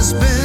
has 0.00 0.14
been 0.14 0.39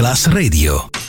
Masterclass 0.00 0.32
Radio. 0.32 0.99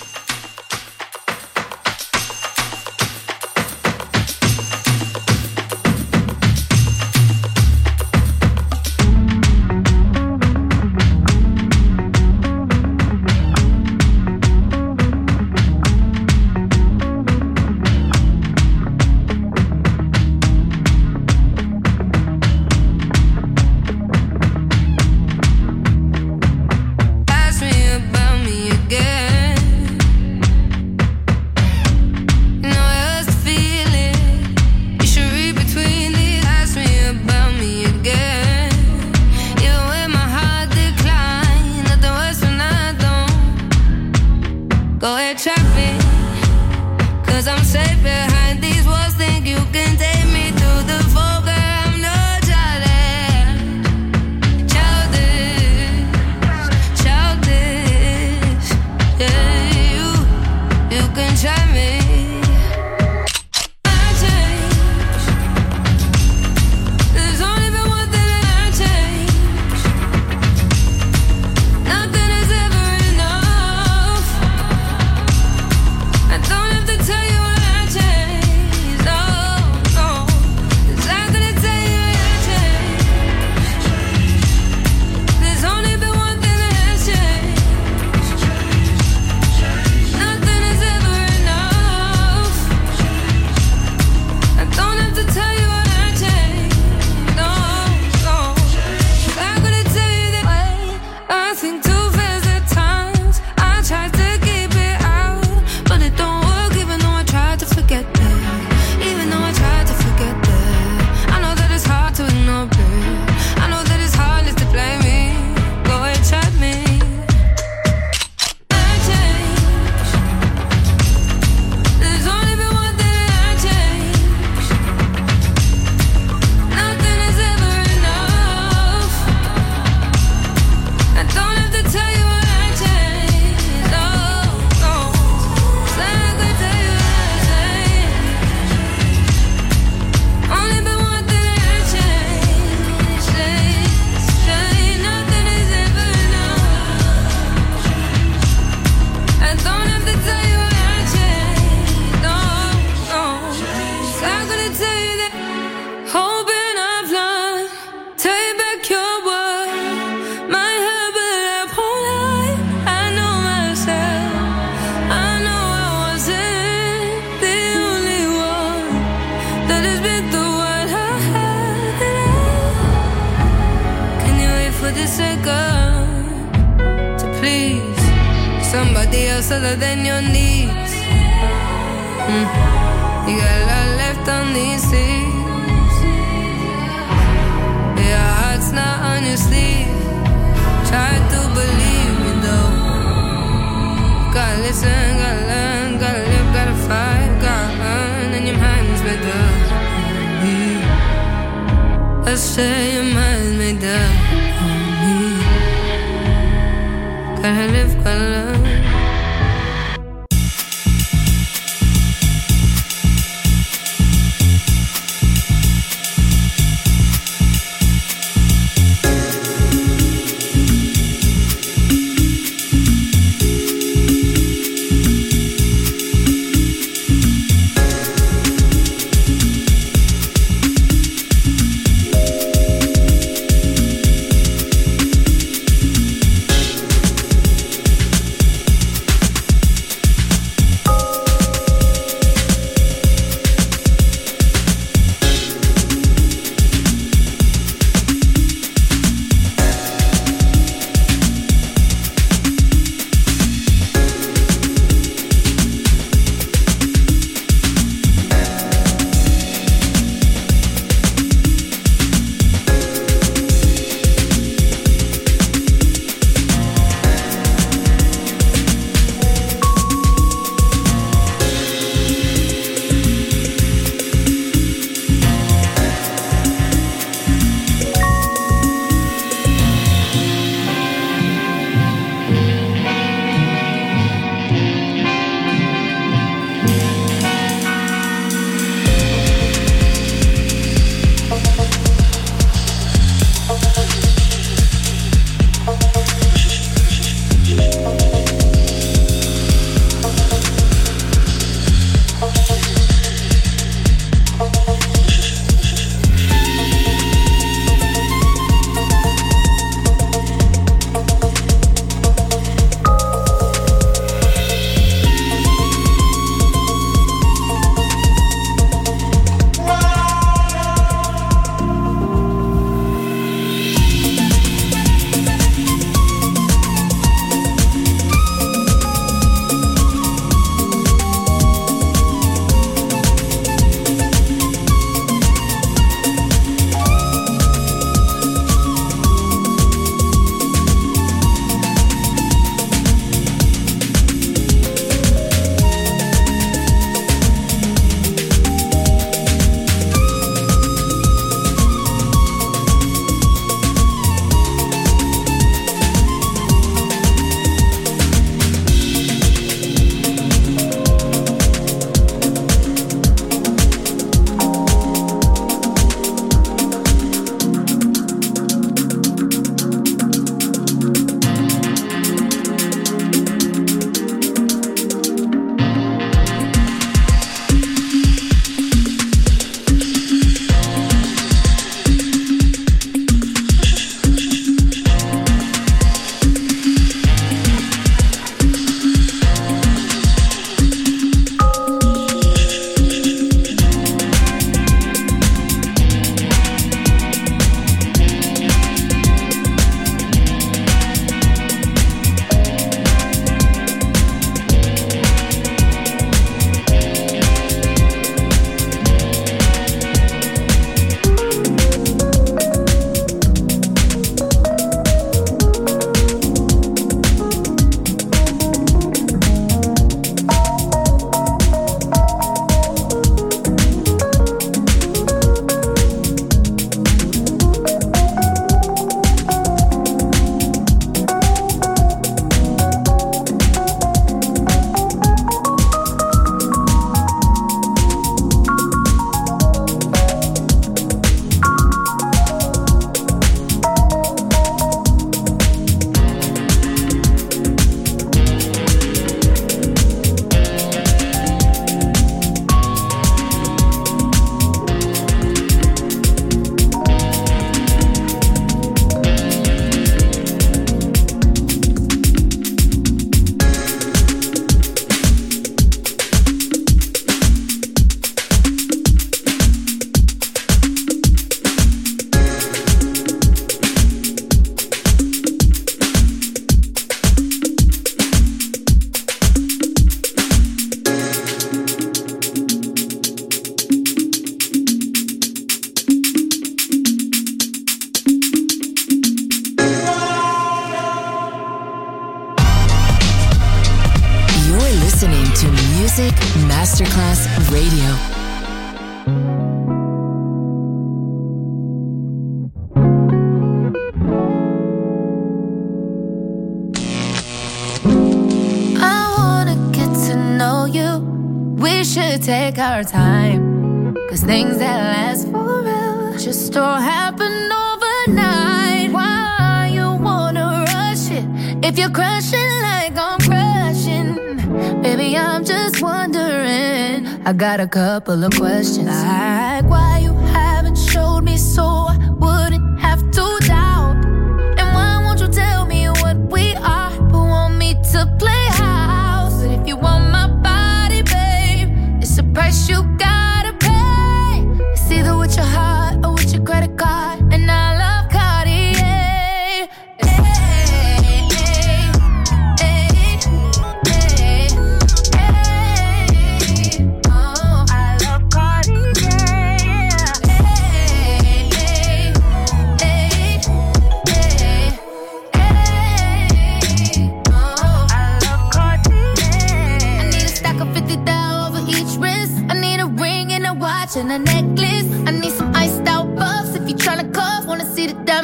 got 527.42 527.60
a 527.60 527.66
couple 527.68 528.24
of 528.24 528.32
questions. 528.34 528.86
Like, 528.86 529.66
why 529.66 529.98
you 530.04 530.11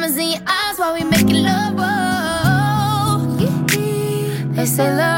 diamonds 0.08 0.16
in 0.16 0.30
your 0.30 0.42
eyes 0.46 0.78
while 0.78 0.94
we 0.94 1.04
making 1.04 1.44
love. 1.44 1.76
They 4.56 4.66
say 4.66 4.96
love. 4.96 5.17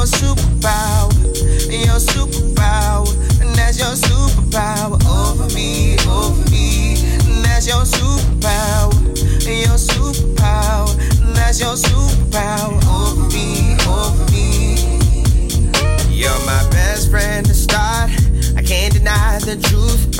Your 0.00 0.06
superpower, 0.06 1.12
your 1.70 2.00
superpower, 2.00 2.59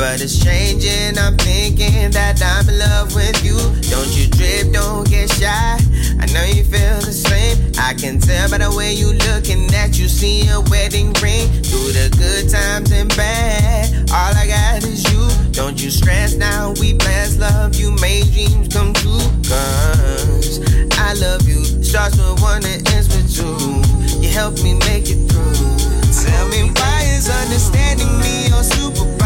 but 0.00 0.22
it's 0.22 0.42
changing. 0.42 1.18
I'm 1.18 1.36
thinking 1.36 2.10
that 2.16 2.40
I'm 2.40 2.66
in 2.66 2.78
love 2.80 3.14
with 3.14 3.36
you. 3.44 3.60
Don't 3.92 4.08
you 4.16 4.32
drip, 4.32 4.72
don't 4.72 5.04
get 5.04 5.28
shy. 5.28 5.76
I 6.16 6.24
know 6.32 6.44
you 6.48 6.64
feel 6.64 7.04
the 7.04 7.12
same. 7.12 7.60
I 7.76 7.92
can 7.92 8.18
tell 8.18 8.48
by 8.48 8.64
the 8.64 8.72
way 8.72 8.94
you 8.94 9.12
looking 9.28 9.68
that 9.76 10.00
you 10.00 10.08
see 10.08 10.48
a 10.48 10.58
wedding 10.72 11.12
ring 11.20 11.52
through 11.68 11.92
the 11.92 12.08
good 12.16 12.48
times 12.48 12.90
and 12.92 13.12
bad. 13.14 14.08
All 14.08 14.32
I 14.32 14.48
got 14.48 14.82
is 14.88 15.04
you. 15.12 15.20
Don't 15.52 15.76
you 15.76 15.90
stress 15.90 16.34
now. 16.34 16.72
We 16.80 16.94
bless 16.94 17.36
love. 17.36 17.76
You 17.76 17.92
made 18.00 18.24
dreams 18.32 18.72
come 18.72 18.94
true. 18.94 19.20
Cause 19.44 20.64
I 20.96 21.12
love 21.20 21.44
you. 21.46 21.60
Starts 21.84 22.16
with 22.16 22.40
one 22.40 22.64
and 22.64 22.80
ends 22.88 23.12
with 23.12 23.28
two. 23.28 23.84
You 24.16 24.32
help 24.32 24.56
me 24.64 24.80
make 24.88 25.12
it 25.12 25.28
through. 25.28 25.76
Tell 26.24 26.48
me 26.48 26.72
why 26.72 27.04
is 27.04 27.28
understanding 27.28 28.16
me 28.16 28.48
your 28.48 28.64
superpower? 28.64 29.19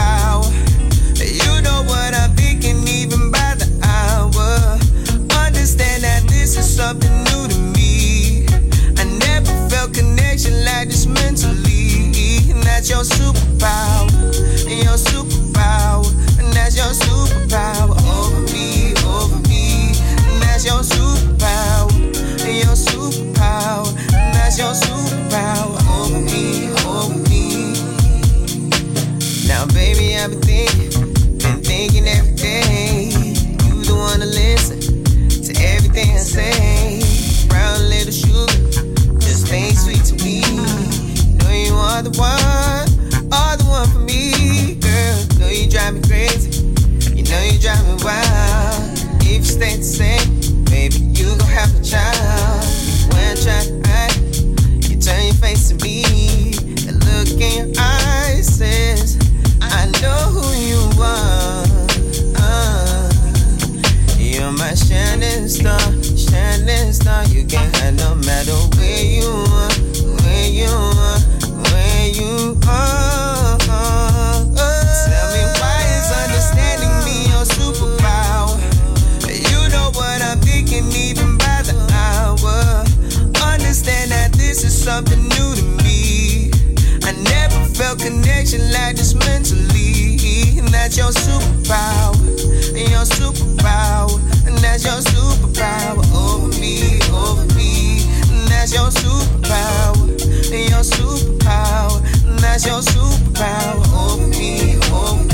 Something 6.74 7.16
new 7.30 7.46
to 7.46 7.58
me. 7.78 8.46
I 8.98 9.04
never 9.22 9.52
felt 9.70 9.94
connection 9.94 10.64
like 10.64 10.88
this 10.88 11.06
mentally. 11.06 12.50
And 12.50 12.60
that's 12.64 12.90
your 12.90 13.04
superpower. 13.04 14.10
And 14.66 14.82
your 14.82 14.98
superpower. 14.98 16.10
And 16.40 16.52
that's 16.52 16.74
your 16.76 16.90
superpower 16.90 17.94
over 18.10 18.40
me, 18.52 18.92
over 19.06 19.38
me. 19.48 19.94
And 20.26 20.42
that's 20.42 20.64
your 20.66 20.82
superpower. 20.82 21.94
And 22.42 22.56
your 22.58 22.74
superpower. 22.74 23.94
And 24.12 24.34
that's 24.34 24.58
your 24.58 24.74
superpower 24.74 25.78
over 25.94 26.20
me, 26.20 26.74
over 26.90 27.14
me. 27.30 27.78
Now, 29.46 29.64
baby, 29.66 30.16
I've 30.16 30.30
been 30.30 30.42
thinking, 30.42 31.38
been 31.38 31.62
thinking 31.62 32.06
every 32.08 32.34
day. 32.34 33.12
You 33.62 33.84
the 33.84 33.94
one 33.94 34.18
to 34.18 34.26
listen 34.26 34.83
say. 36.02 37.00
Brown 37.48 37.88
little 37.88 38.12
sugar, 38.12 38.82
just 39.20 39.46
sweet 39.46 40.04
to 40.04 40.24
me. 40.24 40.40
Know 41.38 41.50
you 41.50 41.74
are 41.74 42.02
the 42.02 42.10
one, 42.18 43.30
are 43.32 43.56
the 43.56 43.64
one 43.64 43.88
for 43.88 44.00
me, 44.00 44.74
girl. 44.74 45.38
Know 45.38 45.48
you 45.48 45.68
drive 45.70 45.94
me 45.94 46.00
crazy, 46.02 46.62
you 47.14 47.22
know 47.22 47.42
you 47.42 47.58
drive 47.60 47.84
me 47.86 48.02
wild. 48.02 48.98
If 49.22 49.38
you 49.38 49.44
stay 49.44 49.76
the 49.76 49.82
same, 49.82 50.64
baby, 50.64 50.96
you 50.98 51.36
gon' 51.36 51.48
have 51.48 51.70
a 51.74 51.84
child. 51.84 52.64
When 53.12 53.22
I 53.22 53.34
try 53.40 53.64
to 53.64 53.82
hide, 53.88 54.90
you 54.90 54.98
turn 55.00 55.24
your 55.26 55.34
face 55.34 55.68
to 55.68 55.76
me. 55.84 56.43
Star, 65.48 65.78
shining 66.16 66.92
star. 66.92 67.24
You 67.26 67.44
can 67.44 67.72
have 67.74 67.94
no 67.94 68.14
matter 68.14 68.56
where 68.76 69.04
you 69.04 69.28
are, 69.28 69.72
where 70.22 70.48
you 70.48 70.68
are, 70.68 71.20
where 71.68 72.08
you 72.08 72.56
are. 72.66 73.58
Tell 73.58 75.28
me 75.34 75.42
why 75.60 75.80
is 75.96 76.10
understanding 76.22 76.94
me 77.04 77.28
your 77.28 77.44
superpower? 77.44 78.58
You 79.28 79.68
know 79.70 79.90
what 79.94 80.22
I'm 80.22 80.38
thinking 80.40 80.86
even 80.92 81.36
by 81.36 81.62
the 81.62 81.76
hour. 81.92 82.84
Understand 83.42 84.10
that 84.12 84.32
this 84.32 84.64
is 84.64 84.76
something 84.76 85.22
new 85.22 85.54
to 85.54 85.64
me. 85.84 86.50
I 87.02 87.12
never 87.12 87.64
felt 87.74 87.98
connection 88.00 88.72
like 88.72 88.96
this 88.96 89.14
mentally. 89.14 90.60
That's 90.70 90.96
your 90.96 91.12
superpower. 91.12 92.16
Your 92.76 93.04
superpower. 93.04 94.33
That's 94.74 94.86
your 94.86 95.02
superpower 95.02 96.02
over 96.12 96.48
me, 96.58 96.98
over 97.12 97.46
me. 97.54 98.00
That's 98.48 98.74
your 98.74 98.90
superpower. 98.90 100.08
Your 100.50 100.82
superpower. 100.82 102.02
That's 102.40 102.66
your 102.66 102.80
superpower 102.80 103.86
over 103.94 104.26
me, 104.26 104.74
over 104.90 105.22
me. 105.26 105.33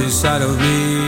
inside 0.00 0.42
of 0.42 0.56
me. 0.58 1.07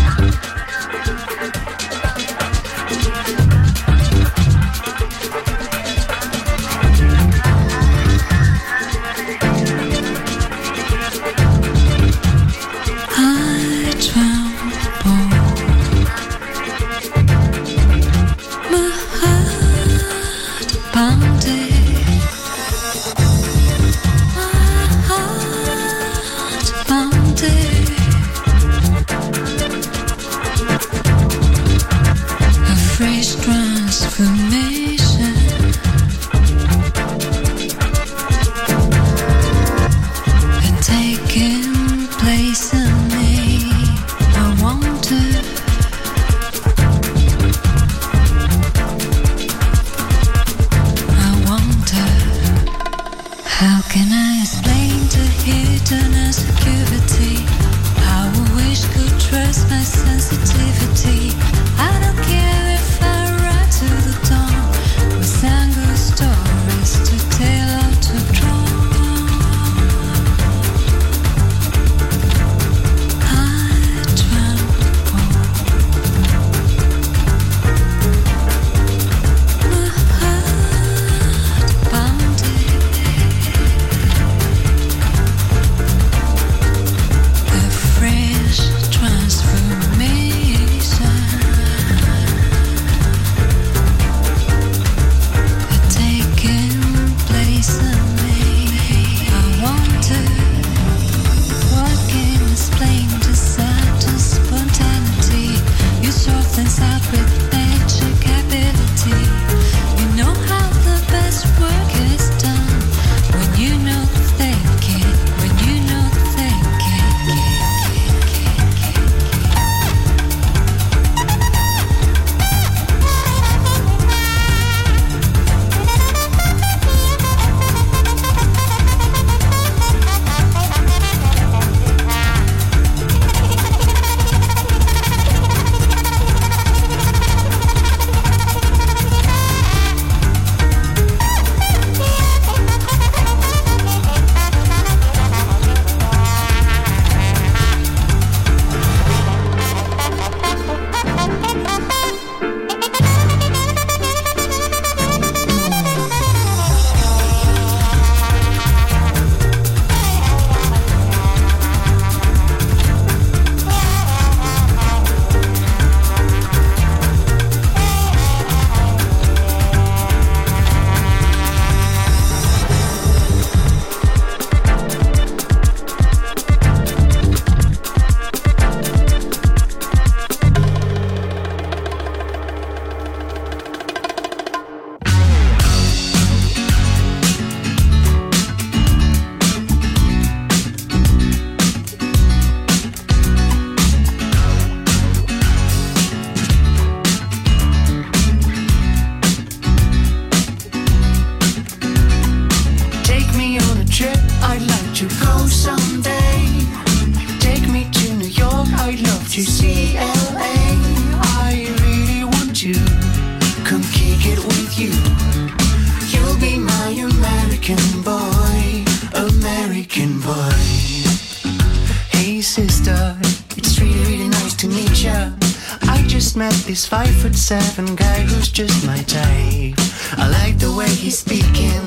This 226.81 226.89
five 226.89 227.15
foot 227.21 227.35
seven 227.35 227.95
guy 227.95 228.21
who's 228.21 228.49
just 228.49 228.85
my 228.87 228.97
type. 229.03 229.75
I 230.17 230.27
like 230.41 230.57
the 230.57 230.73
way 230.75 230.89
he's 230.89 231.19
speaking, 231.19 231.83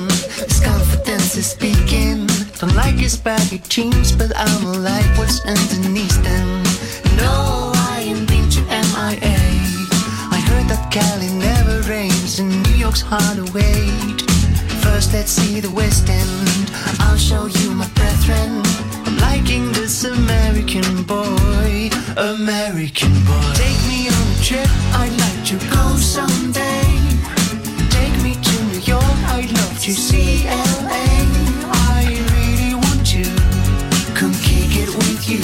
his 0.47 0.61
confidence 0.63 1.35
is 1.35 1.47
speaking. 1.51 2.27
Don't 2.59 2.75
like 2.75 2.95
his 2.95 3.17
baggy 3.17 3.59
jeans, 3.67 4.13
but 4.13 4.31
I'ma 4.35 4.71
like 4.91 5.09
what's 5.17 5.43
underneath 5.45 6.17
them. 6.23 6.63
No, 7.17 7.73
I 7.75 8.05
ain't 8.07 8.27
been 8.27 8.49
to 8.51 8.61
MIA. 8.61 9.39
I 10.37 10.39
heard 10.49 10.67
that 10.71 10.87
Cali 10.93 11.31
never 11.33 11.81
rains 11.89 12.39
and 12.39 12.51
New 12.63 12.75
York's 12.75 13.01
hard 13.01 13.35
to 13.35 13.45
wait. 13.51 14.21
First, 14.83 15.11
let's 15.13 15.31
see 15.31 15.59
the 15.59 15.71
West 15.71 16.07
End. 16.09 16.71
I'll 17.01 17.17
show 17.17 17.47
you 17.47 17.71
my 17.71 17.87
brethren. 17.99 18.74
Liking 19.35 19.69
this 19.73 20.05
American 20.05 21.03
boy, 21.03 21.89
American 22.15 23.11
boy. 23.25 23.51
Take 23.53 23.81
me 23.85 24.07
on 24.07 24.27
a 24.31 24.39
trip, 24.41 24.69
I'd 24.95 25.11
like 25.19 25.43
to 25.51 25.57
go 25.75 25.97
someday. 25.97 26.87
Take 27.89 28.15
me 28.23 28.35
to 28.35 28.55
New 28.71 28.79
York, 28.79 29.17
I'd 29.35 29.51
love 29.51 29.77
to 29.81 29.91
see 29.91 30.45
LA. 30.47 31.03
I 31.67 32.15
really 32.31 32.75
want 32.75 33.05
to 33.11 33.23
come 34.15 34.33
kick 34.39 34.71
it 34.83 34.95
with 34.95 35.27
you. 35.27 35.43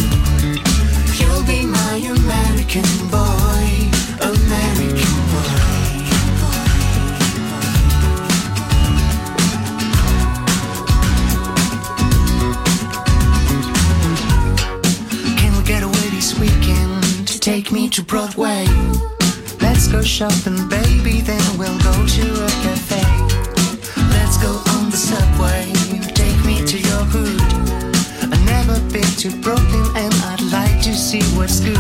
You'll 1.20 1.44
be 1.44 1.66
my 1.66 1.98
American 2.16 2.88
boy, 3.11 3.11
to 17.92 18.04
Broadway? 18.04 18.66
Let's 19.60 19.88
go 19.88 20.02
shopping, 20.02 20.70
baby, 20.70 21.20
then 21.20 21.44
we'll 21.58 21.78
go 21.80 21.92
to 21.92 22.26
a 22.46 22.50
cafe. 22.64 23.04
Let's 24.16 24.38
go 24.38 24.52
on 24.74 24.90
the 24.92 24.98
subway, 24.98 25.74
take 26.14 26.40
me 26.46 26.66
to 26.66 26.78
your 26.80 27.04
hood. 27.12 27.42
I've 28.32 28.46
never 28.46 28.80
been 28.94 29.12
to 29.24 29.30
Brooklyn 29.42 29.88
and 29.98 30.14
I'd 30.32 30.42
like 30.54 30.82
to 30.84 30.94
see 30.94 31.22
what's 31.36 31.60
good. 31.60 31.76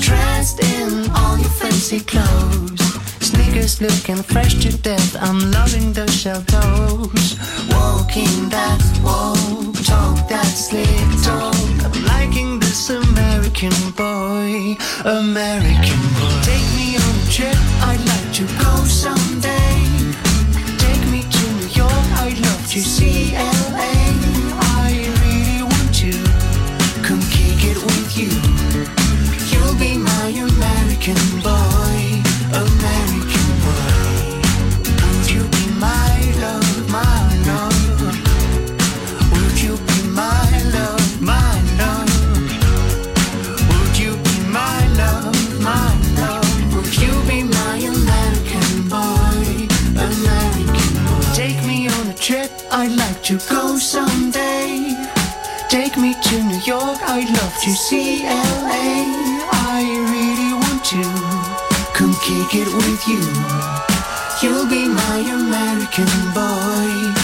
Dressed 0.00 0.60
in 0.60 1.08
all 1.14 1.38
your 1.38 1.54
fancy 1.60 2.00
clothes, 2.00 2.80
sneakers 3.20 3.80
looking 3.80 4.22
fresh 4.22 4.54
to 4.62 4.76
death. 4.78 5.16
I'm 5.20 5.52
loving 5.52 5.92
those 5.92 6.14
shell 6.14 6.42
toes. 6.42 7.38
Walking 7.70 8.48
that 8.48 8.82
walk, 9.04 9.74
talk 9.84 10.28
that 10.28 10.46
slick 10.46 10.88
talk. 11.22 12.13
American 13.64 13.92
boy, 13.92 14.76
American 15.04 15.98
boy. 16.18 16.42
Take 16.42 16.68
me 16.76 16.96
on 16.96 17.14
a 17.16 17.30
trip, 17.30 17.56
I'd 17.80 18.00
like 18.06 18.32
to 18.34 18.44
go 18.62 18.84
someday. 18.84 19.53
To 53.24 53.38
go 53.48 53.78
someday. 53.78 54.92
Take 55.70 55.96
me 55.96 56.12
to 56.12 56.42
New 56.42 56.60
York, 56.60 57.00
I'd 57.00 57.30
love 57.30 57.56
to 57.62 57.70
see 57.70 58.22
LA. 58.22 59.00
I 59.48 59.80
really 60.12 60.52
want 60.52 60.84
to 60.92 61.00
come 61.96 62.12
kick 62.20 62.60
it 62.60 62.68
with 62.68 63.00
you. 63.08 63.24
You'll 64.42 64.68
be 64.68 64.88
my 64.92 65.24
American 65.24 66.04
boy, 66.36 67.23